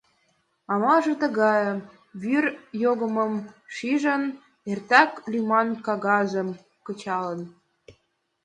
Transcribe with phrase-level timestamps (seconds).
[0.73, 1.71] Амалже тыгае:
[2.21, 2.45] вӱр
[2.83, 3.33] йогымым
[3.75, 4.23] шижын,
[4.71, 6.49] эртак лӱман кагазым
[6.85, 7.41] кычалын.